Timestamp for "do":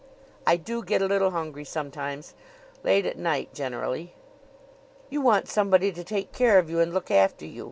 0.57-0.81